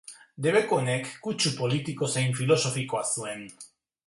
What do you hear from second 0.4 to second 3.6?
Debeku honek, kutsu politiko zein filosofikoa zuen.